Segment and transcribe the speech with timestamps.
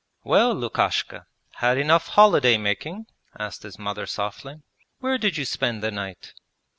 [0.23, 1.27] 'Well, Lukashka,
[1.57, 3.05] had enough holiday making?'
[3.39, 4.63] asked his mother softly.
[4.97, 6.33] 'Where did you spend the night?'